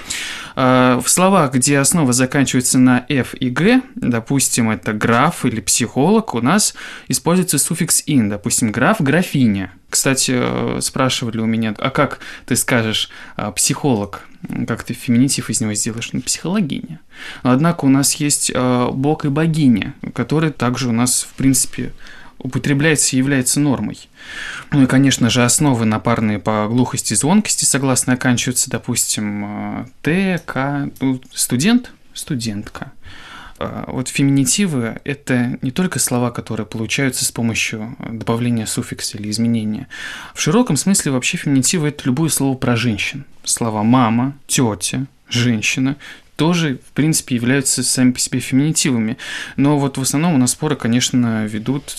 А, 0.55 0.99
В 0.99 1.09
словах, 1.09 1.53
где 1.53 1.79
основа 1.79 2.13
заканчивается 2.13 2.77
на 2.77 3.05
f 3.09 3.33
и 3.35 3.49
g, 3.49 3.81
допустим, 3.95 4.69
это 4.69 4.93
граф 4.93 5.45
или 5.45 5.61
психолог, 5.61 6.33
у 6.33 6.41
нас 6.41 6.73
используется 7.07 7.57
суффикс 7.57 8.03
in, 8.07 8.29
допустим, 8.29 8.71
граф, 8.71 9.01
графиня. 9.01 9.71
Кстати, 9.89 10.33
э, 10.33 10.79
спрашивали 10.81 11.39
у 11.39 11.45
меня, 11.45 11.75
а 11.77 11.89
как 11.89 12.19
ты 12.45 12.55
скажешь 12.55 13.09
а, 13.35 13.51
психолог? 13.51 14.23
Как 14.65 14.83
ты 14.83 14.93
феминитив 14.93 15.49
из 15.49 15.61
него 15.61 15.73
сделаешь? 15.73 16.13
Ну, 16.13 16.21
психологиня. 16.21 16.99
Однако 17.43 17.85
у 17.85 17.89
нас 17.89 18.15
есть 18.15 18.51
э, 18.53 18.89
бог 18.91 19.25
и 19.25 19.29
богиня, 19.29 19.93
который 20.13 20.51
также 20.51 20.87
у 20.87 20.93
нас, 20.93 21.27
в 21.29 21.33
принципе, 21.33 21.91
употребляется 22.43 23.15
и 23.15 23.19
является 23.19 23.59
нормой. 23.59 24.09
Ну 24.71 24.83
и, 24.83 24.87
конечно 24.87 25.29
же, 25.29 25.43
основы 25.43 25.85
напарные 25.85 26.39
по 26.39 26.67
глухости 26.67 27.13
и 27.13 27.15
звонкости 27.15 27.65
согласно 27.65 28.13
оканчиваются, 28.13 28.69
допустим, 28.69 29.45
э, 29.45 29.85
Т, 30.01 30.41
К, 30.45 30.89
ну, 30.99 31.21
студент, 31.33 31.91
студентка. 32.13 32.91
А 33.59 33.85
Вот 33.91 34.07
феминитивы– 34.07 34.99
это 35.03 35.59
не 35.61 35.71
только 35.71 35.99
слова, 35.99 36.31
которые 36.31 36.65
получаются 36.65 37.25
с 37.25 37.31
помощью 37.31 37.95
добавления 37.99 38.65
суффикса 38.65 39.17
или 39.17 39.29
изменения. 39.29 39.87
В 40.33 40.41
широком 40.41 40.77
смысле 40.77 41.11
вообще 41.11 41.37
феминитивы– 41.37 41.87
это 41.89 42.03
любое 42.05 42.29
слово 42.29 42.57
про 42.57 42.75
женщин. 42.75 43.25
Слова 43.43 43.83
«мама», 43.83 44.35
«тетя», 44.47 45.05
«женщина» 45.29 45.95
тоже, 46.41 46.79
в 46.83 46.93
принципе, 46.93 47.35
являются 47.35 47.83
сами 47.83 48.13
по 48.13 48.19
себе 48.19 48.39
феминитивами. 48.39 49.19
Но 49.57 49.77
вот 49.77 49.99
в 49.99 50.01
основном 50.01 50.33
у 50.33 50.37
нас 50.39 50.53
споры, 50.53 50.75
конечно, 50.75 51.45
ведут 51.45 51.95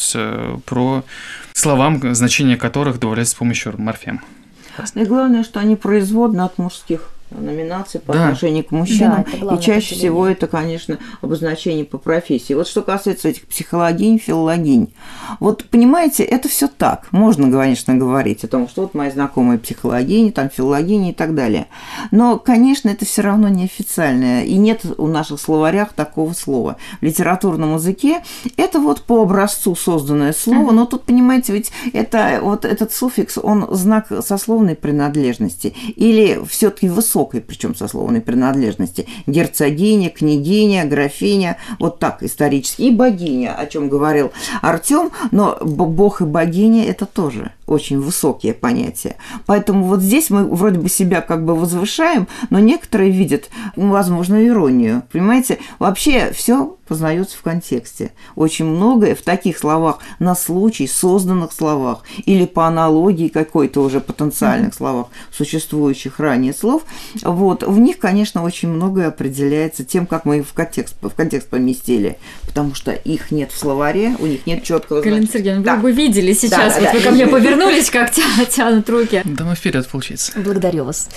про 0.66 1.04
словам, 1.52 2.12
значение 2.12 2.56
которых 2.56 2.98
добавляется 2.98 3.36
с 3.36 3.38
помощью 3.38 3.80
морфем. 3.80 4.20
И 4.96 5.04
главное, 5.04 5.44
что 5.44 5.60
они 5.60 5.76
производны 5.76 6.40
от 6.40 6.58
мужских 6.58 7.10
номинаций 7.38 8.00
по 8.00 8.12
Да. 8.12 8.24
отношению 8.24 8.64
к 8.64 8.70
мужчинам. 8.70 9.24
Да, 9.40 9.54
и 9.54 9.60
чаще 9.60 9.94
всего 9.94 10.26
это, 10.26 10.46
конечно, 10.46 10.98
обозначение 11.20 11.84
по 11.84 11.98
профессии. 11.98 12.54
Вот 12.54 12.66
что 12.66 12.82
касается 12.82 13.28
этих 13.28 13.46
психологинь, 13.46 14.18
филологинь. 14.18 14.92
Вот 15.40 15.64
понимаете, 15.64 16.22
это 16.22 16.48
все 16.48 16.68
так. 16.68 17.08
Можно, 17.12 17.50
конечно, 17.50 17.94
говорить 17.94 18.44
о 18.44 18.48
том, 18.48 18.68
что 18.68 18.82
вот 18.82 18.94
мои 18.94 19.10
знакомые 19.10 19.58
психологини, 19.58 20.30
там 20.30 20.50
филологини 20.50 21.10
и 21.10 21.14
так 21.14 21.34
далее. 21.34 21.66
Но, 22.10 22.38
конечно, 22.38 22.88
это 22.88 23.04
все 23.04 23.22
равно 23.22 23.48
неофициальное. 23.48 24.44
И 24.44 24.54
нет 24.54 24.84
в 24.84 25.08
наших 25.08 25.40
словарях 25.40 25.92
такого 25.92 26.32
слова. 26.32 26.76
В 27.00 27.04
литературном 27.04 27.74
языке 27.74 28.22
это 28.56 28.78
вот 28.80 29.02
по 29.02 29.22
образцу 29.22 29.74
созданное 29.74 30.32
слово, 30.32 30.72
но 30.72 30.86
тут, 30.86 31.04
понимаете, 31.04 31.52
ведь 31.52 31.72
это 31.92 32.40
вот 32.42 32.64
этот 32.64 32.92
суффикс, 32.92 33.38
он 33.38 33.66
знак 33.70 34.06
сословной 34.24 34.74
принадлежности 34.74 35.74
или 35.96 36.40
все-таки 36.48 36.88
высокой, 37.22 37.40
причем 37.40 37.74
сословной 37.74 38.20
принадлежности. 38.20 39.06
Герцогиня, 39.26 40.10
княгиня, 40.10 40.84
графиня, 40.84 41.56
вот 41.78 41.98
так 41.98 42.22
исторически. 42.22 42.82
И 42.82 42.90
богиня, 42.90 43.54
о 43.54 43.66
чем 43.66 43.88
говорил 43.88 44.32
Артем, 44.60 45.10
но 45.30 45.58
бог 45.60 46.20
и 46.20 46.24
богиня 46.24 46.84
это 46.84 47.06
тоже 47.06 47.52
очень 47.72 48.00
высокие 48.00 48.54
понятия. 48.54 49.16
Поэтому 49.46 49.84
вот 49.84 50.00
здесь 50.00 50.30
мы 50.30 50.44
вроде 50.44 50.78
бы 50.78 50.88
себя 50.88 51.20
как 51.20 51.44
бы 51.44 51.54
возвышаем, 51.54 52.28
но 52.50 52.58
некоторые 52.58 53.10
видят, 53.10 53.50
возможно, 53.76 54.44
иронию. 54.46 55.02
Понимаете, 55.12 55.58
вообще 55.78 56.32
все 56.32 56.76
познается 56.86 57.38
в 57.38 57.42
контексте. 57.42 58.12
Очень 58.36 58.66
многое 58.66 59.14
в 59.14 59.22
таких 59.22 59.56
словах 59.56 60.00
на 60.18 60.34
случай, 60.34 60.86
созданных 60.86 61.52
словах 61.52 62.02
или 62.26 62.44
по 62.44 62.66
аналогии 62.66 63.28
какой-то 63.28 63.80
уже 63.80 64.00
потенциальных 64.00 64.74
словах, 64.74 65.06
существующих 65.30 66.18
ранее 66.18 66.52
слов, 66.52 66.82
вот, 67.22 67.62
в 67.62 67.78
них, 67.78 67.98
конечно, 67.98 68.42
очень 68.42 68.68
многое 68.68 69.08
определяется 69.08 69.84
тем, 69.84 70.06
как 70.06 70.24
мы 70.24 70.38
их 70.38 70.46
в 70.46 70.52
контекст, 70.52 70.96
в 71.00 71.10
контекст 71.10 71.48
поместили, 71.48 72.18
потому 72.46 72.74
что 72.74 72.92
их 72.92 73.30
нет 73.30 73.52
в 73.52 73.58
словаре, 73.58 74.14
у 74.18 74.26
них 74.26 74.46
нет 74.46 74.62
четкого 74.62 75.00
Галина 75.00 75.26
Сергеевна, 75.26 75.62
да. 75.62 75.76
вы 75.76 75.82
бы 75.82 75.92
видели 75.92 76.32
сейчас, 76.32 76.74
да, 76.74 76.80
вот 76.80 76.82
да, 76.82 76.92
вы 76.92 76.98
да. 76.98 77.04
ко 77.04 77.10
мне 77.12 77.26
повернулись, 77.62 77.90
как 77.90 78.10
тянут 78.50 78.88
руки. 78.88 79.22
Да 79.24 79.44
мы 79.44 79.54
вперед, 79.54 79.86
получается. 79.88 80.32
Благодарю 80.36 80.84
вас. 80.84 81.08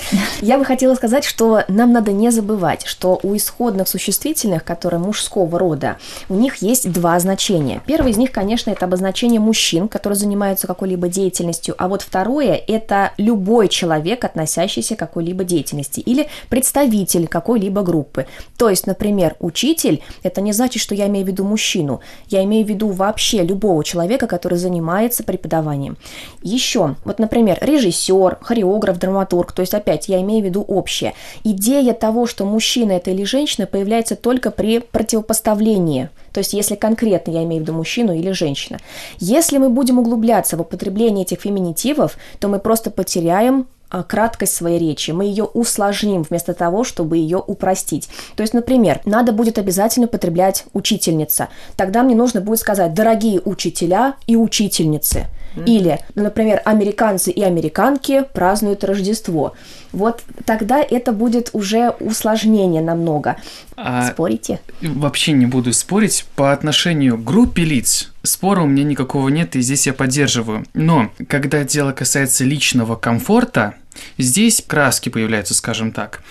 Я 0.42 0.58
бы 0.58 0.66
хотела 0.66 0.96
сказать, 0.96 1.25
что 1.25 1.64
нам 1.68 1.92
надо 1.92 2.12
не 2.12 2.30
забывать, 2.32 2.86
что 2.86 3.20
у 3.24 3.36
исходных 3.36 3.88
существительных, 3.88 4.64
которые 4.64 5.00
мужского 5.00 5.58
рода, 5.60 5.98
у 6.30 6.36
них 6.36 6.58
есть 6.58 6.92
два 6.92 7.20
значения. 7.20 7.82
Первое 7.86 8.12
из 8.12 8.18
них, 8.18 8.32
конечно, 8.32 8.72
это 8.72 8.86
обозначение 8.86 9.40
мужчин, 9.40 9.88
которые 9.88 10.18
занимаются 10.18 10.68
какой-либо 10.68 11.08
деятельностью, 11.08 11.75
а 11.78 11.88
вот 11.88 12.02
второе– 12.02 12.62
это 12.68 13.12
любой 13.18 13.68
человек, 13.68 14.24
относящийся 14.24 14.96
к 14.96 15.00
какой-либо 15.00 15.44
деятельности, 15.44 16.00
или 16.00 16.28
представитель 16.50 17.28
какой-либо 17.28 17.82
группы. 17.82 18.28
То 18.58 18.70
есть, 18.70 18.88
например, 18.88 19.36
учитель– 19.40 20.02
это 20.24 20.42
не 20.42 20.54
значит, 20.54 20.82
что 20.82 20.96
я 20.96 21.08
имею 21.08 21.25
в 21.25 21.30
виду 21.30 21.44
мужчину, 21.44 22.02
я 22.28 22.44
имею 22.44 22.66
в 22.66 22.70
виду 22.70 22.90
вообще 22.90 23.44
любого 23.44 23.84
человека, 23.84 24.28
который 24.28 24.58
занимается 24.58 25.24
преподаванием. 25.24 25.98
Еще, 26.41 26.96
вот, 27.03 27.20
например, 27.20 27.58
режиссер, 27.62 28.38
хореограф, 28.41 29.00
драматург, 29.00 29.51
то 29.51 29.62
есть, 29.62 29.74
опять, 29.74 30.08
я 30.10 30.22
имею 30.22 30.44
в 30.44 30.46
виду 30.46 30.62
общее. 30.62 31.13
Идея 31.44 31.94
того, 31.94 32.25
что 32.27 32.46
мужчина 32.46 32.94
это 32.94 33.12
или 33.12 33.24
женщина, 33.24 33.67
появляется 33.67 34.15
только 34.15 34.51
при 34.51 34.79
противопоставлении. 34.79 36.10
То 36.32 36.39
есть, 36.39 36.53
если 36.53 36.75
конкретно 36.75 37.32
я 37.32 37.44
имею 37.44 37.62
в 37.62 37.63
виду 37.63 37.74
мужчину 37.74 38.13
или 38.13 38.32
женщину. 38.32 38.79
Если 39.20 39.58
мы 39.58 39.70
будем 39.70 40.00
углубляться 40.00 40.58
в 40.58 40.62
употребление 40.62 41.24
этих 41.24 41.41
феминитивов, 41.41 42.17
то 42.39 42.48
мы 42.48 42.60
просто 42.60 42.91
потеряем 42.91 43.67
краткость 43.89 44.56
своей 44.56 44.80
речи, 44.80 45.12
мы 45.12 45.25
ее 45.25 45.44
усложним 45.44 46.24
вместо 46.24 46.54
того, 46.54 46.84
чтобы 46.84 47.18
ее 47.18 47.38
упростить. 47.38 48.10
То 48.36 48.42
есть, 48.42 48.54
например, 48.54 49.01
надо 49.06 49.32
будет 49.32 49.58
обязательно 49.58 50.08
употреблять 50.08 50.65
учительница. 50.74 51.50
Тогда 51.75 52.04
мне 52.04 52.15
нужно 52.15 52.42
будет 52.42 52.60
сказать 52.60 52.94
«дорогие 52.94 53.42
учителя 53.44 54.15
и 54.27 54.36
учительницы». 54.36 55.27
Или, 55.65 56.00
например, 56.15 56.62
американцы 56.65 57.32
и 57.32 57.42
американки 57.42 58.25
празднуют 58.34 58.84
Рождество. 58.84 59.54
Вот 59.94 60.22
тогда 60.46 60.82
это 60.82 61.13
будет 61.13 61.51
уже 61.54 61.92
усложнение 62.01 62.82
намного. 62.82 63.38
А 63.77 64.10
Спорите? 64.12 64.60
Вообще 64.82 65.32
не 65.32 65.46
буду 65.46 65.72
спорить. 65.72 66.25
По 66.36 66.51
отношению 66.51 67.18
к 67.18 67.24
группе 67.24 67.63
лиц 67.63 68.12
спора 68.25 68.62
у 68.62 68.67
меня 68.67 68.84
никакого 68.84 69.29
нет, 69.29 69.55
и 69.55 69.62
здесь 69.62 69.88
я 69.88 69.94
поддерживаю. 69.94 70.65
Но 70.74 71.12
когда 71.27 71.63
дело 71.63 71.91
касается 71.91 72.44
личного 72.44 72.96
комфорта, 72.96 73.75
Здесь 74.17 74.63
краски 74.65 75.10
появляются, 75.10 75.53
скажем 75.53 75.91
так. 75.91 76.22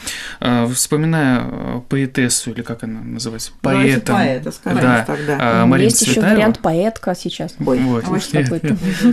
Э, 0.41 0.67
вспоминая 0.67 1.43
э, 1.45 1.81
поэтессу, 1.89 2.51
или 2.51 2.63
как 2.63 2.83
она 2.85 3.01
называется? 3.01 3.53
Поэта. 3.63 4.13
поэта, 4.13 4.53
да. 4.65 5.05
тогда. 5.07 5.67
Марина 5.67 5.89
Есть 5.89 6.03
еще 6.03 6.21
вариант 6.21 6.61
поэтка 6.61 7.15
сейчас. 7.15 7.55
Ой, 7.65 7.79
вот. 7.81 8.05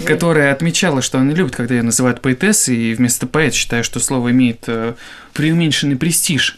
Которая 0.05 0.51
отмечала, 0.51 1.01
что 1.01 1.19
она 1.19 1.33
любит, 1.33 1.55
когда 1.55 1.75
ее 1.75 1.83
называют 1.83 2.21
поэтессой, 2.21 2.75
и 2.75 2.93
вместо 2.93 3.27
поэт 3.27 3.53
считаю, 3.53 3.83
что 3.83 3.99
слово 3.99 4.31
имеет 4.31 4.63
э, 4.67 4.95
преуменьшенный 5.33 5.95
престиж. 5.95 6.57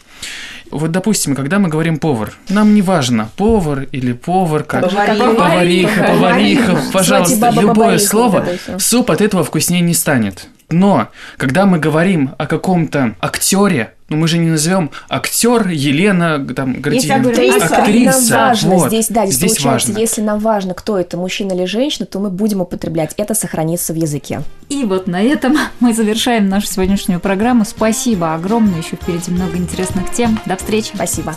Вот, 0.74 0.92
допустим, 0.92 1.36
когда 1.36 1.60
мы 1.60 1.70
говорим 1.70 2.00
повар, 2.00 2.34
нам 2.50 2.74
не 2.74 2.82
важно, 2.82 3.30
повар 3.38 3.88
или 3.92 4.14
поварка, 4.14 4.82
повариха, 4.82 5.36
повариха, 5.36 6.04
повариха. 6.04 6.78
пожалуйста, 6.92 7.52
любое 7.52 8.00
слово, 8.00 8.46
суп 8.80 9.12
от 9.12 9.22
этого 9.22 9.44
вкуснее 9.44 9.82
не 9.82 9.94
станет. 9.94 10.48
Но 10.70 11.10
когда 11.38 11.66
мы 11.66 11.80
говорим 11.80 12.32
о 12.38 12.48
каком-то 12.48 13.16
актере, 13.22 13.94
ну 14.10 14.18
мы 14.18 14.28
же 14.28 14.38
не 14.38 14.50
назовем 14.50 14.92
актер 15.10 15.68
Елена 15.70 16.46
там 16.54 16.82
Гордиева. 16.82 17.30
Актриса. 17.30 17.78
актриса. 17.78 18.32
Нам 18.32 18.48
важно 18.48 18.70
вот. 18.76 18.88
здесь, 18.88 19.08
да, 19.10 19.26
здесь, 19.26 19.36
здесь 19.38 19.58
получается, 19.58 19.88
важно. 19.90 20.00
если 20.00 20.22
нам 20.22 20.40
важно, 20.40 20.74
кто 20.74 20.98
это, 20.98 21.18
мужчина 21.18 21.54
или 21.54 21.66
женщина, 21.66 22.06
то 22.06 22.20
мы 22.20 22.30
будем 22.30 22.62
употреблять. 22.62 23.14
Это 23.18 23.34
сохранится 23.34 23.94
в 23.94 23.96
языке. 23.96 24.42
И 24.70 24.84
вот 24.84 25.08
на 25.08 25.22
этом 25.22 25.58
мы 25.80 25.94
завершаем 25.94 26.50
нашу 26.50 26.68
сегодняшнюю 26.68 27.20
программу. 27.20 27.66
Спасибо 27.66 28.34
огромное, 28.34 28.80
еще 28.80 28.96
впереди 28.96 29.32
много 29.32 29.58
интересных 29.58 30.12
тем. 30.12 30.40
До 30.46 30.56
встречи. 30.58 30.92
Спасибо. 30.94 31.36